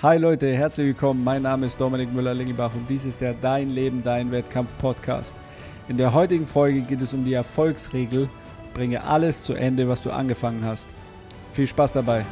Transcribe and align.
Hi 0.00 0.16
Leute, 0.16 0.54
herzlich 0.54 0.86
willkommen. 0.86 1.24
Mein 1.24 1.42
Name 1.42 1.66
ist 1.66 1.80
Dominik 1.80 2.12
Müller-Lingelbach 2.12 2.72
und 2.72 2.88
dies 2.88 3.04
ist 3.04 3.20
der 3.20 3.34
Dein 3.34 3.70
Leben, 3.70 4.04
Dein 4.04 4.30
Wettkampf 4.30 4.78
Podcast. 4.78 5.34
In 5.88 5.96
der 5.96 6.14
heutigen 6.14 6.46
Folge 6.46 6.82
geht 6.82 7.02
es 7.02 7.12
um 7.12 7.24
die 7.24 7.32
Erfolgsregel. 7.32 8.28
Bringe 8.74 9.02
alles 9.02 9.42
zu 9.42 9.54
Ende, 9.54 9.88
was 9.88 10.04
du 10.04 10.12
angefangen 10.12 10.64
hast. 10.64 10.86
Viel 11.50 11.66
Spaß 11.66 11.94
dabei. 11.94 12.24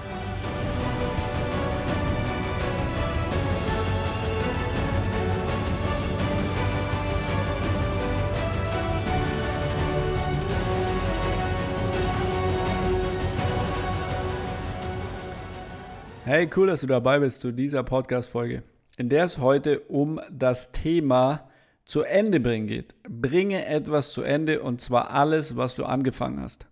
Hey, 16.29 16.51
cool, 16.57 16.67
dass 16.67 16.81
du 16.81 16.89
dabei 16.89 17.21
bist 17.21 17.41
zu 17.41 17.53
dieser 17.53 17.85
Podcast-Folge, 17.85 18.65
in 18.97 19.09
der 19.09 19.23
es 19.23 19.39
heute 19.39 19.79
um 19.83 20.21
das 20.29 20.73
Thema 20.73 21.49
zu 21.85 22.03
Ende 22.03 22.41
bringen 22.41 22.67
geht. 22.67 22.97
Bringe 23.09 23.65
etwas 23.65 24.11
zu 24.11 24.23
Ende 24.23 24.61
und 24.61 24.81
zwar 24.81 25.11
alles, 25.11 25.55
was 25.55 25.77
du 25.77 25.85
angefangen 25.85 26.41
hast. 26.41 26.67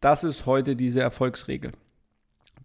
Das 0.00 0.24
ist 0.24 0.44
heute 0.44 0.74
diese 0.74 1.02
Erfolgsregel. 1.02 1.70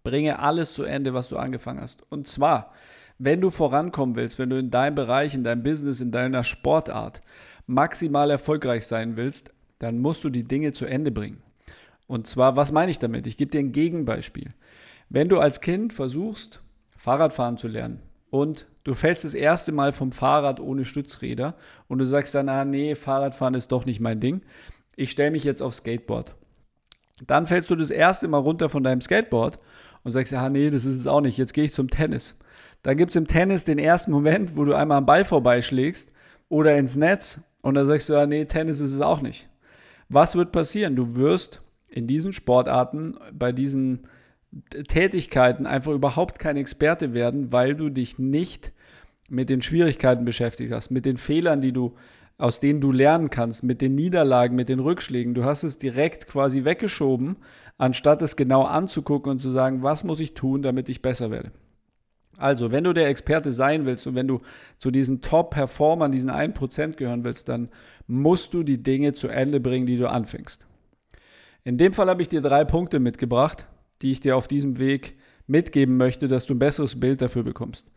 Bringe 0.02 0.40
alles 0.40 0.74
zu 0.74 0.82
Ende, 0.82 1.14
was 1.14 1.28
du 1.28 1.36
angefangen 1.36 1.80
hast. 1.80 2.02
Und 2.10 2.26
zwar, 2.26 2.72
wenn 3.18 3.40
du 3.40 3.48
vorankommen 3.48 4.16
willst, 4.16 4.40
wenn 4.40 4.50
du 4.50 4.58
in 4.58 4.72
deinem 4.72 4.96
Bereich, 4.96 5.36
in 5.36 5.44
deinem 5.44 5.62
Business, 5.62 6.00
in 6.00 6.10
deiner 6.10 6.42
Sportart 6.42 7.22
maximal 7.68 8.32
erfolgreich 8.32 8.84
sein 8.88 9.16
willst, 9.16 9.54
dann 9.78 10.00
musst 10.00 10.24
du 10.24 10.28
die 10.28 10.42
Dinge 10.42 10.72
zu 10.72 10.86
Ende 10.86 11.12
bringen. 11.12 11.40
Und 12.08 12.26
zwar, 12.26 12.56
was 12.56 12.72
meine 12.72 12.90
ich 12.90 12.98
damit? 12.98 13.28
Ich 13.28 13.36
gebe 13.36 13.52
dir 13.52 13.60
ein 13.60 13.70
Gegenbeispiel. 13.70 14.52
Wenn 15.14 15.28
du 15.28 15.40
als 15.40 15.60
Kind 15.60 15.92
versuchst, 15.92 16.62
Fahrradfahren 16.96 17.58
zu 17.58 17.68
lernen 17.68 18.00
und 18.30 18.66
du 18.82 18.94
fällst 18.94 19.26
das 19.26 19.34
erste 19.34 19.70
Mal 19.70 19.92
vom 19.92 20.10
Fahrrad 20.10 20.58
ohne 20.58 20.86
Stützräder 20.86 21.54
und 21.86 21.98
du 21.98 22.06
sagst 22.06 22.34
dann, 22.34 22.48
ah 22.48 22.64
nee, 22.64 22.94
Fahrradfahren 22.94 23.52
ist 23.52 23.72
doch 23.72 23.84
nicht 23.84 24.00
mein 24.00 24.20
Ding, 24.20 24.40
ich 24.96 25.10
stelle 25.10 25.30
mich 25.30 25.44
jetzt 25.44 25.60
auf 25.60 25.74
Skateboard. 25.74 26.34
Dann 27.26 27.46
fällst 27.46 27.68
du 27.68 27.76
das 27.76 27.90
erste 27.90 28.26
Mal 28.26 28.38
runter 28.38 28.70
von 28.70 28.82
deinem 28.82 29.02
Skateboard 29.02 29.58
und 30.02 30.12
sagst, 30.12 30.32
ah 30.32 30.48
nee, 30.48 30.70
das 30.70 30.86
ist 30.86 30.96
es 30.96 31.06
auch 31.06 31.20
nicht, 31.20 31.36
jetzt 31.36 31.52
gehe 31.52 31.64
ich 31.64 31.74
zum 31.74 31.90
Tennis. 31.90 32.38
Dann 32.82 32.96
gibt 32.96 33.10
es 33.10 33.16
im 33.16 33.28
Tennis 33.28 33.64
den 33.64 33.78
ersten 33.78 34.12
Moment, 34.12 34.56
wo 34.56 34.64
du 34.64 34.72
einmal 34.72 34.96
am 34.96 35.04
Ball 35.04 35.26
vorbeischlägst 35.26 36.10
oder 36.48 36.78
ins 36.78 36.96
Netz 36.96 37.38
und 37.60 37.74
dann 37.74 37.86
sagst 37.86 38.08
du, 38.08 38.16
ah 38.16 38.24
nee, 38.24 38.46
Tennis 38.46 38.80
ist 38.80 38.94
es 38.94 39.02
auch 39.02 39.20
nicht. 39.20 39.46
Was 40.08 40.36
wird 40.36 40.52
passieren? 40.52 40.96
Du 40.96 41.16
wirst 41.16 41.60
in 41.86 42.06
diesen 42.06 42.32
Sportarten, 42.32 43.18
bei 43.34 43.52
diesen 43.52 44.08
Tätigkeiten 44.88 45.66
einfach 45.66 45.92
überhaupt 45.92 46.38
kein 46.38 46.56
Experte 46.56 47.14
werden, 47.14 47.52
weil 47.52 47.74
du 47.74 47.88
dich 47.88 48.18
nicht 48.18 48.72
mit 49.28 49.48
den 49.48 49.62
Schwierigkeiten 49.62 50.24
beschäftigt 50.24 50.72
hast, 50.72 50.90
mit 50.90 51.06
den 51.06 51.16
Fehlern, 51.16 51.60
die 51.60 51.72
du 51.72 51.94
aus 52.38 52.58
denen 52.58 52.80
du 52.80 52.90
lernen 52.90 53.30
kannst, 53.30 53.62
mit 53.62 53.80
den 53.80 53.94
Niederlagen, 53.94 54.56
mit 54.56 54.68
den 54.68 54.80
Rückschlägen. 54.80 55.32
Du 55.32 55.44
hast 55.44 55.62
es 55.62 55.78
direkt 55.78 56.26
quasi 56.26 56.64
weggeschoben, 56.64 57.36
anstatt 57.78 58.20
es 58.20 58.34
genau 58.34 58.64
anzugucken 58.64 59.30
und 59.30 59.38
zu 59.38 59.50
sagen, 59.50 59.84
was 59.84 60.02
muss 60.02 60.18
ich 60.18 60.34
tun, 60.34 60.60
damit 60.60 60.88
ich 60.88 61.02
besser 61.02 61.30
werde. 61.30 61.52
Also, 62.38 62.72
wenn 62.72 62.82
du 62.82 62.92
der 62.92 63.06
Experte 63.08 63.52
sein 63.52 63.86
willst 63.86 64.06
und 64.08 64.16
wenn 64.16 64.26
du 64.26 64.40
zu 64.78 64.90
diesen 64.90 65.20
Top-Performern, 65.20 66.10
diesen 66.10 66.30
1% 66.30 66.96
gehören 66.96 67.24
willst, 67.24 67.48
dann 67.48 67.68
musst 68.08 68.54
du 68.54 68.64
die 68.64 68.82
Dinge 68.82 69.12
zu 69.12 69.28
Ende 69.28 69.60
bringen, 69.60 69.86
die 69.86 69.98
du 69.98 70.10
anfängst. 70.10 70.66
In 71.62 71.76
dem 71.76 71.92
Fall 71.92 72.08
habe 72.08 72.22
ich 72.22 72.28
dir 72.28 72.40
drei 72.40 72.64
Punkte 72.64 72.98
mitgebracht, 72.98 73.68
die 74.02 74.12
ich 74.12 74.20
dir 74.20 74.36
auf 74.36 74.48
diesem 74.48 74.78
Weg 74.78 75.16
mitgeben 75.46 75.96
möchte, 75.96 76.28
dass 76.28 76.46
du 76.46 76.54
ein 76.54 76.58
besseres 76.58 76.98
Bild 76.98 77.22
dafür 77.22 77.42
bekommst. 77.42 77.90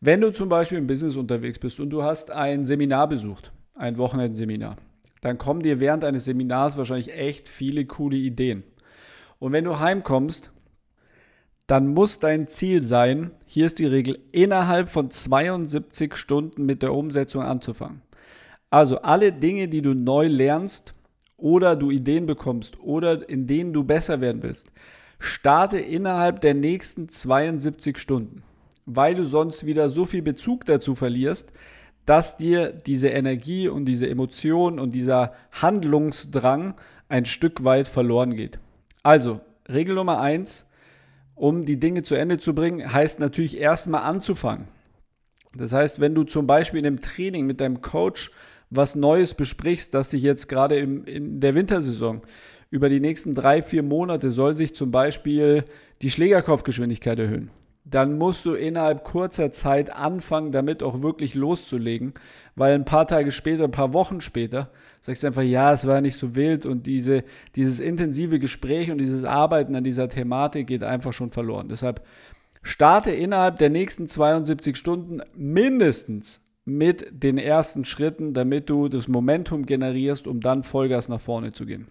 Wenn 0.00 0.20
du 0.20 0.32
zum 0.32 0.48
Beispiel 0.48 0.78
im 0.78 0.86
Business 0.86 1.16
unterwegs 1.16 1.58
bist 1.58 1.80
und 1.80 1.90
du 1.90 2.02
hast 2.02 2.30
ein 2.30 2.66
Seminar 2.66 3.08
besucht, 3.08 3.52
ein 3.74 3.98
Wochenendseminar, 3.98 4.76
dann 5.20 5.38
kommen 5.38 5.62
dir 5.62 5.80
während 5.80 6.04
eines 6.04 6.24
Seminars 6.24 6.76
wahrscheinlich 6.76 7.12
echt 7.12 7.48
viele 7.48 7.84
coole 7.86 8.16
Ideen. 8.16 8.62
Und 9.40 9.52
wenn 9.52 9.64
du 9.64 9.78
heimkommst, 9.78 10.52
dann 11.66 11.88
muss 11.88 12.18
dein 12.18 12.48
Ziel 12.48 12.82
sein, 12.82 13.32
hier 13.44 13.66
ist 13.66 13.78
die 13.78 13.86
Regel, 13.86 14.18
innerhalb 14.32 14.88
von 14.88 15.10
72 15.10 16.16
Stunden 16.16 16.64
mit 16.64 16.82
der 16.82 16.94
Umsetzung 16.94 17.42
anzufangen. 17.42 18.02
Also 18.70 18.98
alle 19.02 19.32
Dinge, 19.32 19.68
die 19.68 19.82
du 19.82 19.94
neu 19.94 20.28
lernst 20.28 20.94
oder 21.36 21.76
du 21.76 21.90
Ideen 21.90 22.26
bekommst 22.26 22.80
oder 22.80 23.28
in 23.28 23.46
denen 23.46 23.72
du 23.72 23.84
besser 23.84 24.20
werden 24.20 24.42
willst, 24.42 24.72
Starte 25.18 25.78
innerhalb 25.78 26.40
der 26.40 26.54
nächsten 26.54 27.08
72 27.08 27.98
Stunden, 27.98 28.42
weil 28.86 29.14
du 29.14 29.24
sonst 29.24 29.66
wieder 29.66 29.88
so 29.88 30.06
viel 30.06 30.22
Bezug 30.22 30.64
dazu 30.64 30.94
verlierst, 30.94 31.50
dass 32.06 32.36
dir 32.36 32.72
diese 32.72 33.08
Energie 33.08 33.68
und 33.68 33.84
diese 33.84 34.08
Emotion 34.08 34.78
und 34.78 34.94
dieser 34.94 35.34
Handlungsdrang 35.52 36.74
ein 37.08 37.24
Stück 37.24 37.64
weit 37.64 37.86
verloren 37.86 38.34
geht. 38.34 38.58
Also, 39.02 39.40
Regel 39.68 39.94
Nummer 39.94 40.20
eins, 40.20 40.66
um 41.34 41.66
die 41.66 41.78
Dinge 41.78 42.02
zu 42.02 42.14
Ende 42.14 42.38
zu 42.38 42.54
bringen, 42.54 42.92
heißt 42.92 43.20
natürlich 43.20 43.58
erstmal 43.58 44.02
anzufangen. 44.02 44.68
Das 45.54 45.72
heißt, 45.72 46.00
wenn 46.00 46.14
du 46.14 46.24
zum 46.24 46.46
Beispiel 46.46 46.80
in 46.80 46.86
einem 46.86 47.00
Training 47.00 47.46
mit 47.46 47.60
deinem 47.60 47.80
Coach 47.80 48.30
was 48.70 48.94
Neues 48.94 49.34
besprichst, 49.34 49.94
das 49.94 50.10
dich 50.10 50.22
jetzt 50.22 50.48
gerade 50.48 50.76
in 50.76 51.40
der 51.40 51.54
Wintersaison 51.54 52.22
über 52.70 52.88
die 52.88 53.00
nächsten 53.00 53.34
drei, 53.34 53.62
vier 53.62 53.82
Monate 53.82 54.30
soll 54.30 54.54
sich 54.54 54.74
zum 54.74 54.90
Beispiel 54.90 55.64
die 56.02 56.10
Schlägerkopfgeschwindigkeit 56.10 57.18
erhöhen. 57.18 57.50
Dann 57.84 58.18
musst 58.18 58.44
du 58.44 58.52
innerhalb 58.52 59.04
kurzer 59.04 59.50
Zeit 59.50 59.90
anfangen, 59.90 60.52
damit 60.52 60.82
auch 60.82 61.02
wirklich 61.02 61.34
loszulegen, 61.34 62.12
weil 62.54 62.74
ein 62.74 62.84
paar 62.84 63.06
Tage 63.06 63.30
später, 63.30 63.64
ein 63.64 63.70
paar 63.70 63.94
Wochen 63.94 64.20
später, 64.20 64.70
sagst 65.00 65.22
du 65.22 65.28
einfach, 65.28 65.42
ja, 65.42 65.72
es 65.72 65.86
war 65.86 66.02
nicht 66.02 66.16
so 66.16 66.34
wild 66.34 66.66
und 66.66 66.86
diese, 66.86 67.24
dieses 67.56 67.80
intensive 67.80 68.38
Gespräch 68.38 68.90
und 68.90 68.98
dieses 68.98 69.24
Arbeiten 69.24 69.74
an 69.74 69.84
dieser 69.84 70.10
Thematik 70.10 70.66
geht 70.66 70.82
einfach 70.82 71.14
schon 71.14 71.30
verloren. 71.30 71.68
Deshalb 71.70 72.04
starte 72.62 73.10
innerhalb 73.10 73.56
der 73.56 73.70
nächsten 73.70 74.06
72 74.06 74.76
Stunden 74.76 75.22
mindestens 75.34 76.42
mit 76.66 77.06
den 77.10 77.38
ersten 77.38 77.86
Schritten, 77.86 78.34
damit 78.34 78.68
du 78.68 78.88
das 78.88 79.08
Momentum 79.08 79.64
generierst, 79.64 80.26
um 80.26 80.40
dann 80.40 80.62
Vollgas 80.62 81.08
nach 81.08 81.20
vorne 81.20 81.52
zu 81.52 81.64
gehen. 81.64 81.88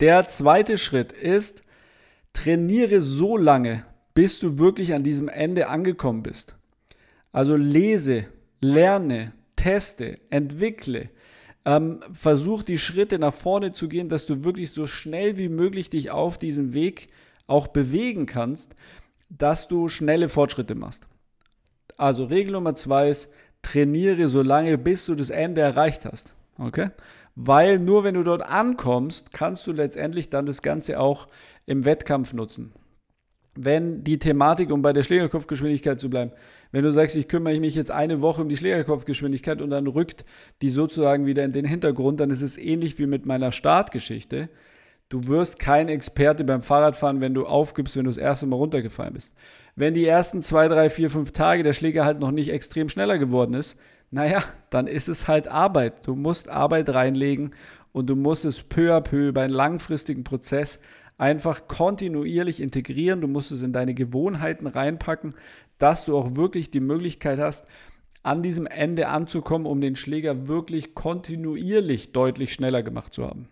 Der 0.00 0.26
zweite 0.28 0.78
Schritt 0.78 1.12
ist, 1.12 1.62
trainiere 2.32 3.00
so 3.00 3.36
lange, 3.36 3.84
bis 4.14 4.38
du 4.38 4.58
wirklich 4.58 4.94
an 4.94 5.02
diesem 5.04 5.28
Ende 5.28 5.68
angekommen 5.68 6.22
bist. 6.22 6.56
Also 7.32 7.54
lese, 7.56 8.26
lerne, 8.60 9.32
teste, 9.56 10.18
entwickle. 10.30 11.10
Ähm, 11.66 12.00
versuch 12.12 12.62
die 12.62 12.78
Schritte 12.78 13.18
nach 13.18 13.34
vorne 13.34 13.72
zu 13.72 13.88
gehen, 13.88 14.08
dass 14.08 14.24
du 14.24 14.44
wirklich 14.44 14.70
so 14.70 14.86
schnell 14.86 15.36
wie 15.36 15.50
möglich 15.50 15.90
dich 15.90 16.10
auf 16.10 16.38
diesem 16.38 16.72
Weg 16.72 17.08
auch 17.46 17.68
bewegen 17.68 18.24
kannst, 18.24 18.74
dass 19.28 19.68
du 19.68 19.88
schnelle 19.88 20.28
Fortschritte 20.28 20.74
machst. 20.74 21.06
Also 21.98 22.24
Regel 22.24 22.52
Nummer 22.52 22.74
zwei 22.74 23.10
ist, 23.10 23.30
trainiere 23.60 24.28
so 24.28 24.40
lange, 24.40 24.78
bis 24.78 25.04
du 25.04 25.14
das 25.14 25.28
Ende 25.28 25.60
erreicht 25.60 26.06
hast. 26.06 26.32
Okay? 26.58 26.90
Weil 27.34 27.78
nur 27.78 28.04
wenn 28.04 28.14
du 28.14 28.22
dort 28.22 28.42
ankommst, 28.42 29.32
kannst 29.32 29.66
du 29.66 29.72
letztendlich 29.72 30.30
dann 30.30 30.46
das 30.46 30.62
Ganze 30.62 31.00
auch 31.00 31.28
im 31.66 31.84
Wettkampf 31.84 32.32
nutzen. 32.32 32.72
Wenn 33.54 34.04
die 34.04 34.18
Thematik, 34.18 34.70
um 34.70 34.80
bei 34.80 34.92
der 34.92 35.02
Schlägerkopfgeschwindigkeit 35.02 35.98
zu 35.98 36.08
bleiben, 36.08 36.32
wenn 36.70 36.84
du 36.84 36.92
sagst, 36.92 37.16
ich 37.16 37.28
kümmere 37.28 37.58
mich 37.58 37.74
jetzt 37.74 37.90
eine 37.90 38.22
Woche 38.22 38.42
um 38.42 38.48
die 38.48 38.56
Schlägerkopfgeschwindigkeit 38.56 39.60
und 39.60 39.70
dann 39.70 39.86
rückt 39.86 40.24
die 40.62 40.68
sozusagen 40.68 41.26
wieder 41.26 41.44
in 41.44 41.52
den 41.52 41.64
Hintergrund, 41.64 42.20
dann 42.20 42.30
ist 42.30 42.42
es 42.42 42.58
ähnlich 42.58 42.98
wie 42.98 43.06
mit 43.06 43.26
meiner 43.26 43.50
Startgeschichte. 43.50 44.48
Du 45.08 45.26
wirst 45.26 45.58
kein 45.58 45.88
Experte 45.88 46.44
beim 46.44 46.62
Fahrradfahren, 46.62 47.20
wenn 47.20 47.34
du 47.34 47.44
aufgibst, 47.44 47.96
wenn 47.96 48.04
du 48.04 48.10
das 48.10 48.16
erste 48.16 48.46
Mal 48.46 48.56
runtergefallen 48.56 49.14
bist. 49.14 49.34
Wenn 49.74 49.94
die 49.94 50.06
ersten 50.06 50.40
zwei, 50.40 50.68
drei, 50.68 50.88
vier, 50.88 51.10
fünf 51.10 51.32
Tage 51.32 51.64
der 51.64 51.72
Schläger 51.72 52.04
halt 52.04 52.20
noch 52.20 52.30
nicht 52.30 52.50
extrem 52.50 52.88
schneller 52.88 53.18
geworden 53.18 53.54
ist, 53.54 53.76
naja, 54.10 54.42
dann 54.70 54.86
ist 54.86 55.08
es 55.08 55.28
halt 55.28 55.48
Arbeit. 55.48 56.06
Du 56.06 56.14
musst 56.14 56.48
Arbeit 56.48 56.88
reinlegen 56.90 57.52
und 57.92 58.08
du 58.08 58.16
musst 58.16 58.44
es 58.44 58.62
peu 58.62 58.94
à 58.94 59.00
peu 59.00 59.28
über 59.28 59.42
einen 59.42 59.52
langfristigen 59.52 60.24
Prozess 60.24 60.80
einfach 61.18 61.68
kontinuierlich 61.68 62.60
integrieren. 62.60 63.20
Du 63.20 63.28
musst 63.28 63.52
es 63.52 63.62
in 63.62 63.72
deine 63.72 63.94
Gewohnheiten 63.94 64.66
reinpacken, 64.66 65.34
dass 65.78 66.04
du 66.04 66.16
auch 66.16 66.34
wirklich 66.34 66.70
die 66.70 66.80
Möglichkeit 66.80 67.38
hast, 67.38 67.66
an 68.22 68.42
diesem 68.42 68.66
Ende 68.66 69.08
anzukommen, 69.08 69.66
um 69.66 69.80
den 69.80 69.96
Schläger 69.96 70.48
wirklich 70.48 70.94
kontinuierlich 70.94 72.12
deutlich 72.12 72.52
schneller 72.52 72.82
gemacht 72.82 73.14
zu 73.14 73.24
haben. 73.24 73.48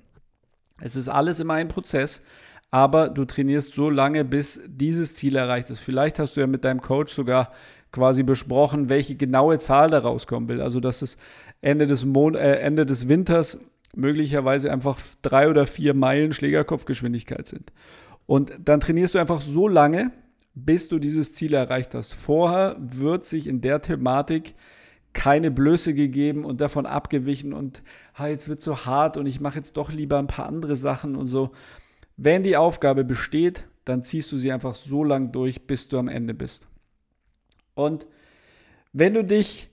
Es 0.81 0.95
ist 0.97 1.09
alles 1.09 1.41
immer 1.41 1.55
ein 1.55 1.69
Prozess, 1.69 2.23
aber 2.71 3.09
du 3.09 3.25
trainierst 3.25 3.75
so 3.75 3.89
lange, 3.91 4.25
bis 4.25 4.61
dieses 4.67 5.15
Ziel 5.15 5.37
erreicht 5.37 5.71
ist. 5.71 5.81
Vielleicht 5.81 6.19
hast 6.19 6.37
du 6.37 6.41
ja 6.41 6.47
mit 6.47 6.65
deinem 6.65 6.83
Coach 6.83 7.13
sogar 7.13 7.53
quasi 7.93 8.23
besprochen, 8.23 8.91
welche 8.91 9.15
genaue 9.15 9.59
Zahl 9.59 9.91
da 9.91 10.01
rauskommen 10.01 10.49
will. 10.49 10.61
Also 10.61 10.81
dass 10.81 11.03
es 11.03 11.17
Ende 11.61 11.87
des, 11.87 12.05
Mon 12.05 12.35
äh, 12.35 12.57
Ende 12.57 12.85
des 12.85 13.09
Winters 13.09 13.59
möglicherweise 13.97 14.71
einfach 14.71 14.99
drei 15.23 15.49
oder 15.49 15.67
vier 15.67 15.95
Meilen 15.95 16.33
Schlägerkopfgeschwindigkeit 16.33 17.47
sind. 17.47 17.73
Und 18.27 18.53
dann 18.63 18.81
trainierst 18.81 19.15
du 19.15 19.19
einfach 19.19 19.41
so 19.41 19.67
lange, 19.67 20.13
bis 20.55 20.89
du 20.89 20.99
dieses 20.99 21.33
Ziel 21.33 21.55
erreicht 21.55 21.95
hast. 21.95 22.13
Vorher 22.13 22.77
wird 22.79 23.25
sich 23.25 23.47
in 23.47 23.63
der 23.63 23.81
Thematik 23.81 24.55
keine 25.15 25.51
Blöße 25.51 25.95
gegeben 25.95 26.45
und 26.45 26.61
davon 26.61 26.85
abgewichen 26.85 27.55
und 27.55 27.83
ah, 28.15 28.27
jetzt 28.27 28.49
wird 28.49 28.61
so 28.61 28.85
hart 28.85 29.17
und 29.17 29.27
ich 29.27 29.41
mache 29.41 29.57
jetzt 29.57 29.77
doch 29.77 29.91
lieber 29.91 30.19
ein 30.19 30.27
paar 30.27 30.47
andere 30.47 30.77
Sachen 30.77 31.17
und 31.17 31.27
so. 31.27 31.51
Wenn 32.21 32.43
die 32.43 32.57
Aufgabe 32.57 33.05
besteht, 33.05 33.65
dann 33.85 34.03
ziehst 34.03 34.33
du 34.33 34.39
sie 34.39 34.51
einfach 34.51 34.75
so 34.75 35.05
lang 35.05 35.31
durch, 35.31 35.69
bis 35.69 35.89
du 35.89 35.99
am 35.99 36.09
Ende 36.09 36.35
bist. 36.35 36.67
Und 37.75 38.09
wenn 38.93 39.15
du 39.15 39.23
dich 39.23 39.71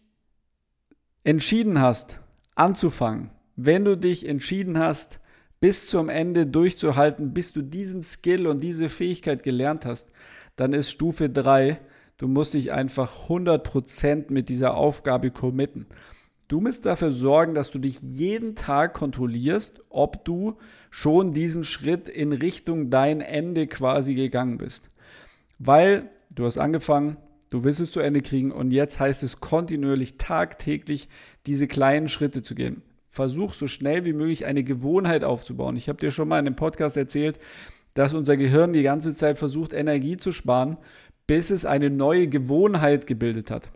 entschieden 1.24 1.82
hast, 1.82 2.20
anzufangen, 2.54 3.32
wenn 3.56 3.84
du 3.84 3.98
dich 3.98 4.28
entschieden 4.28 4.78
hast, 4.78 5.20
bis 5.60 5.88
zum 5.88 6.08
Ende 6.08 6.46
durchzuhalten, 6.46 7.34
bis 7.34 7.52
du 7.52 7.64
diesen 7.64 8.04
Skill 8.04 8.46
und 8.46 8.60
diese 8.60 8.90
Fähigkeit 8.90 9.42
gelernt 9.42 9.88
hast, 9.88 10.12
dann 10.56 10.72
ist 10.72 10.92
Stufe 10.92 11.32
3, 11.32 11.80
du 12.18 12.28
musst 12.28 12.54
dich 12.54 12.72
einfach 12.72 13.28
100% 13.28 14.32
mit 14.32 14.50
dieser 14.50 14.76
Aufgabe 14.76 15.32
committen. 15.32 15.88
Du 16.48 16.62
musst 16.62 16.86
dafür 16.86 17.12
sorgen, 17.12 17.56
dass 17.56 17.72
du 17.72 17.80
dich 17.80 18.02
jeden 18.02 18.56
Tag 18.56 18.94
kontrollierst, 18.94 19.82
ob 19.90 20.24
du 20.26 20.58
schon 20.92 21.34
diesen 21.34 21.64
Schritt 21.64 22.08
in 22.08 22.32
Richtung 22.34 22.92
dein 22.92 23.22
Ende 23.22 23.66
quasi 23.66 24.14
gegangen 24.14 24.58
bist. 24.60 24.92
Weil 25.58 26.12
du 26.36 26.46
hast 26.46 26.60
angefangen, 26.60 27.18
du 27.50 27.64
willst 27.64 27.80
es 27.80 27.92
zu 27.92 28.00
Ende 28.00 28.22
kriegen 28.22 28.52
und 28.52 28.72
jetzt 28.72 29.00
heißt 29.00 29.24
es 29.24 29.40
kontinuierlich, 29.40 30.18
tagtäglich 30.18 31.10
diese 31.48 31.68
kleinen 31.68 32.10
Schritte 32.10 32.44
zu 32.44 32.54
gehen. 32.54 32.84
Versuch 33.10 33.54
so 33.54 33.66
schnell 33.66 34.06
wie 34.06 34.14
möglich 34.14 34.46
eine 34.46 34.64
Gewohnheit 34.64 35.24
aufzubauen. 35.24 35.78
Ich 35.78 35.90
habe 35.90 36.00
dir 36.00 36.12
schon 36.12 36.28
mal 36.28 36.38
in 36.38 36.46
einem 36.46 36.56
Podcast 36.56 36.96
erzählt, 36.96 37.40
dass 37.96 38.14
unser 38.14 38.38
Gehirn 38.38 38.74
die 38.74 38.84
ganze 38.84 39.16
Zeit 39.16 39.40
versucht, 39.40 39.74
Energie 39.74 40.18
zu 40.18 40.32
sparen, 40.32 40.78
bis 41.26 41.50
es 41.50 41.66
eine 41.66 41.90
neue 41.90 42.28
Gewohnheit 42.28 43.08
gebildet 43.08 43.50
hat. 43.50 43.72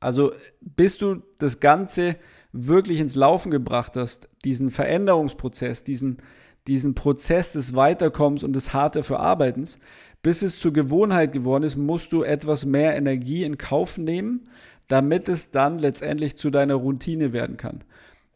Also 0.00 0.32
bis 0.60 0.98
du 0.98 1.22
das 1.38 1.60
Ganze 1.60 2.16
wirklich 2.52 3.00
ins 3.00 3.14
Laufen 3.14 3.50
gebracht 3.50 3.96
hast, 3.96 4.28
diesen 4.44 4.70
Veränderungsprozess, 4.70 5.84
diesen, 5.84 6.18
diesen 6.66 6.94
Prozess 6.94 7.52
des 7.52 7.74
Weiterkommens 7.74 8.42
und 8.42 8.54
des 8.54 8.72
harte 8.72 9.02
Verarbeitens, 9.02 9.78
bis 10.22 10.42
es 10.42 10.58
zur 10.58 10.72
Gewohnheit 10.72 11.32
geworden 11.32 11.64
ist, 11.64 11.76
musst 11.76 12.12
du 12.12 12.22
etwas 12.22 12.64
mehr 12.64 12.96
Energie 12.96 13.44
in 13.44 13.58
Kauf 13.58 13.98
nehmen, 13.98 14.48
damit 14.88 15.28
es 15.28 15.50
dann 15.50 15.78
letztendlich 15.78 16.36
zu 16.36 16.50
deiner 16.50 16.74
Routine 16.74 17.32
werden 17.32 17.56
kann. 17.56 17.84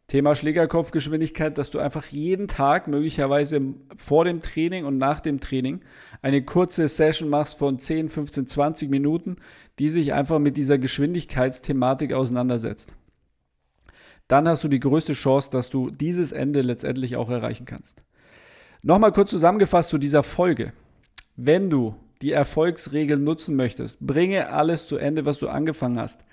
Thema 0.06 0.34
Schlägerkopfgeschwindigkeit, 0.34 1.56
dass 1.56 1.70
du 1.70 1.78
einfach 1.78 2.06
jeden 2.06 2.46
Tag, 2.46 2.88
möglicherweise 2.88 3.60
vor 3.96 4.24
dem 4.24 4.42
Training 4.42 4.84
und 4.84 4.98
nach 4.98 5.20
dem 5.20 5.40
Training, 5.40 5.80
eine 6.20 6.44
kurze 6.44 6.86
Session 6.88 7.30
machst 7.30 7.58
von 7.58 7.78
10, 7.78 8.10
15, 8.10 8.46
20 8.46 8.90
Minuten, 8.90 9.36
die 9.78 9.88
sich 9.88 10.12
einfach 10.12 10.38
mit 10.38 10.58
dieser 10.58 10.76
Geschwindigkeitsthematik 10.76 12.12
auseinandersetzt. 12.12 12.92
Dann 14.28 14.46
hast 14.46 14.62
du 14.62 14.68
die 14.68 14.80
größte 14.80 15.14
Chance, 15.14 15.50
dass 15.50 15.70
du 15.70 15.90
dieses 15.90 16.32
Ende 16.32 16.60
letztendlich 16.60 17.16
auch 17.16 17.30
erreichen 17.30 17.64
kannst. 17.64 18.02
Nochmal 18.82 19.12
kurz 19.12 19.30
zusammengefasst 19.30 19.88
zu 19.88 19.98
dieser 19.98 20.22
Folge. 20.22 20.74
Wenn 21.36 21.70
du 21.70 21.94
die 22.20 22.32
Erfolgsregeln 22.32 23.24
nutzen 23.24 23.56
möchtest, 23.56 24.00
bringe 24.00 24.48
alles 24.50 24.86
zu 24.86 24.96
Ende, 24.96 25.24
was 25.24 25.38
du 25.38 25.48
angefangen 25.48 25.98
hast 25.98 26.24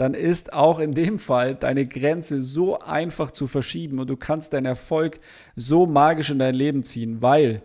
dann 0.00 0.14
ist 0.14 0.54
auch 0.54 0.78
in 0.78 0.94
dem 0.94 1.18
Fall 1.18 1.54
deine 1.54 1.86
Grenze 1.86 2.40
so 2.40 2.78
einfach 2.78 3.32
zu 3.32 3.46
verschieben 3.46 3.98
und 3.98 4.08
du 4.08 4.16
kannst 4.16 4.54
deinen 4.54 4.64
Erfolg 4.64 5.20
so 5.56 5.84
magisch 5.84 6.30
in 6.30 6.38
dein 6.38 6.54
Leben 6.54 6.84
ziehen, 6.84 7.20
weil 7.20 7.60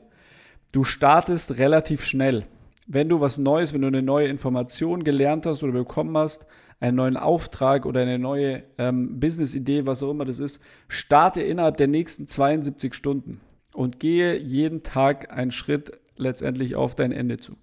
du 0.74 0.84
startest 0.84 1.60
relativ 1.60 2.04
schnell. 2.04 2.46
Wenn 2.88 3.08
du 3.08 3.22
was 3.22 3.38
Neues, 3.38 3.74
wenn 3.74 3.84
du 3.84 3.88
eine 3.88 4.02
neue 4.02 4.28
Information 4.28 5.06
gelernt 5.06 5.46
hast 5.46 5.64
oder 5.64 5.72
bekommen 5.72 6.18
hast, 6.18 6.46
einen 6.82 6.98
neuen 6.98 7.16
Auftrag 7.16 7.86
oder 7.86 8.02
eine 8.02 8.20
neue 8.20 8.64
ähm, 8.78 9.18
Business-Idee, 9.18 9.88
was 9.88 10.04
auch 10.04 10.12
immer 10.12 10.26
das 10.26 10.40
ist, 10.40 10.60
starte 10.90 11.42
innerhalb 11.42 11.78
der 11.78 11.88
nächsten 11.88 12.28
72 12.28 12.94
Stunden 12.94 13.40
und 13.74 14.02
gehe 14.02 14.38
jeden 14.38 14.84
Tag 14.84 15.32
einen 15.32 15.52
Schritt 15.52 15.98
letztendlich 16.18 16.76
auf 16.76 16.96
dein 16.96 17.14
Ende 17.14 17.38
zu. 17.38 17.56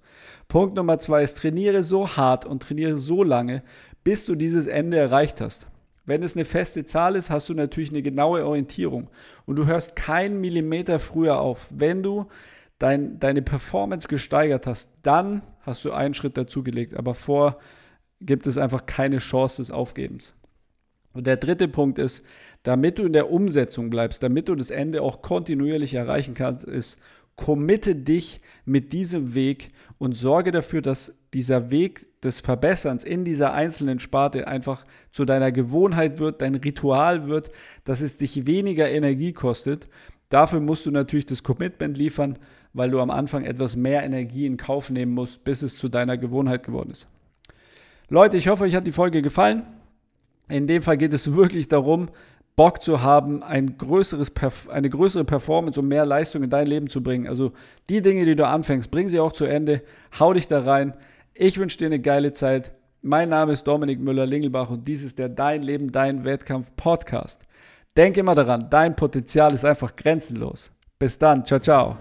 Punkt 0.48 0.76
Nummer 0.76 0.98
zwei 0.98 1.22
ist, 1.24 1.36
trainiere 1.38 1.82
so 1.82 2.16
hart 2.16 2.46
und 2.46 2.62
trainiere 2.62 2.98
so 2.98 3.22
lange, 3.22 3.62
bis 4.04 4.26
du 4.26 4.34
dieses 4.34 4.66
Ende 4.66 4.98
erreicht 4.98 5.40
hast. 5.40 5.66
Wenn 6.04 6.22
es 6.22 6.34
eine 6.34 6.44
feste 6.44 6.84
Zahl 6.84 7.14
ist, 7.14 7.30
hast 7.30 7.48
du 7.48 7.54
natürlich 7.54 7.90
eine 7.90 8.02
genaue 8.02 8.44
Orientierung 8.44 9.08
und 9.46 9.56
du 9.56 9.66
hörst 9.66 9.94
keinen 9.94 10.40
Millimeter 10.40 10.98
früher 10.98 11.40
auf. 11.40 11.68
Wenn 11.70 12.02
du 12.02 12.26
dein, 12.78 13.20
deine 13.20 13.42
Performance 13.42 14.08
gesteigert 14.08 14.66
hast, 14.66 14.90
dann 15.02 15.42
hast 15.60 15.84
du 15.84 15.92
einen 15.92 16.14
Schritt 16.14 16.36
dazugelegt, 16.36 16.94
aber 16.94 17.14
vor 17.14 17.58
gibt 18.20 18.46
es 18.46 18.58
einfach 18.58 18.86
keine 18.86 19.18
Chance 19.18 19.62
des 19.62 19.70
Aufgebens. 19.70 20.34
Und 21.12 21.26
der 21.26 21.36
dritte 21.36 21.68
Punkt 21.68 21.98
ist, 21.98 22.24
damit 22.62 22.98
du 22.98 23.04
in 23.04 23.12
der 23.12 23.30
Umsetzung 23.30 23.90
bleibst, 23.90 24.22
damit 24.22 24.48
du 24.48 24.54
das 24.54 24.70
Ende 24.70 25.02
auch 25.02 25.22
kontinuierlich 25.22 25.94
erreichen 25.94 26.34
kannst, 26.34 26.64
ist 26.64 27.00
committe 27.36 27.94
dich 27.94 28.40
mit 28.64 28.92
diesem 28.92 29.34
Weg 29.34 29.72
und 29.98 30.14
sorge 30.14 30.52
dafür, 30.52 30.82
dass 30.82 31.18
dieser 31.32 31.70
Weg 31.70 32.06
des 32.22 32.40
Verbesserns 32.40 33.04
in 33.04 33.24
dieser 33.24 33.52
einzelnen 33.52 33.98
Sparte 33.98 34.46
einfach 34.46 34.84
zu 35.10 35.24
deiner 35.24 35.50
Gewohnheit 35.52 36.18
wird, 36.18 36.42
dein 36.42 36.54
Ritual 36.54 37.28
wird, 37.28 37.50
dass 37.84 38.00
es 38.00 38.16
dich 38.16 38.46
weniger 38.46 38.88
Energie 38.90 39.32
kostet. 39.32 39.88
Dafür 40.28 40.60
musst 40.60 40.86
du 40.86 40.90
natürlich 40.90 41.26
das 41.26 41.42
Commitment 41.42 41.96
liefern, 41.96 42.38
weil 42.72 42.90
du 42.90 43.00
am 43.00 43.10
Anfang 43.10 43.44
etwas 43.44 43.76
mehr 43.76 44.02
Energie 44.02 44.46
in 44.46 44.56
Kauf 44.56 44.88
nehmen 44.88 45.12
musst, 45.12 45.44
bis 45.44 45.62
es 45.62 45.76
zu 45.76 45.88
deiner 45.88 46.16
Gewohnheit 46.16 46.62
geworden 46.64 46.90
ist. 46.90 47.08
Leute, 48.08 48.36
ich 48.36 48.48
hoffe, 48.48 48.64
euch 48.64 48.74
hat 48.74 48.86
die 48.86 48.92
Folge 48.92 49.20
gefallen. 49.22 49.62
In 50.48 50.66
dem 50.66 50.82
Fall 50.82 50.96
geht 50.96 51.12
es 51.12 51.34
wirklich 51.34 51.68
darum, 51.68 52.08
Bock 52.56 52.82
zu 52.82 53.00
haben, 53.00 53.42
ein 53.42 53.78
größeres, 53.78 54.32
eine 54.68 54.90
größere 54.90 55.24
Performance 55.24 55.80
und 55.80 55.88
mehr 55.88 56.04
Leistung 56.04 56.42
in 56.42 56.50
dein 56.50 56.66
Leben 56.66 56.88
zu 56.88 57.02
bringen. 57.02 57.26
Also 57.26 57.52
die 57.88 58.02
Dinge, 58.02 58.26
die 58.26 58.36
du 58.36 58.46
anfängst, 58.46 58.90
bring 58.90 59.08
sie 59.08 59.20
auch 59.20 59.32
zu 59.32 59.46
Ende, 59.46 59.82
hau 60.18 60.34
dich 60.34 60.46
da 60.46 60.62
rein. 60.62 60.94
Ich 61.44 61.58
wünsche 61.58 61.76
dir 61.76 61.86
eine 61.86 61.98
geile 61.98 62.32
Zeit. 62.32 62.70
Mein 63.00 63.30
Name 63.30 63.50
ist 63.50 63.64
Dominik 63.64 63.98
Müller-Lingelbach 63.98 64.70
und 64.70 64.86
dies 64.86 65.02
ist 65.02 65.18
der 65.18 65.28
Dein 65.28 65.64
Leben, 65.64 65.90
Dein 65.90 66.24
Wettkampf 66.24 66.70
Podcast. 66.76 67.42
Denk 67.96 68.16
immer 68.16 68.36
daran, 68.36 68.70
dein 68.70 68.94
Potenzial 68.94 69.52
ist 69.52 69.64
einfach 69.64 69.96
grenzenlos. 69.96 70.70
Bis 71.00 71.18
dann, 71.18 71.44
ciao, 71.44 71.58
ciao. 71.58 71.96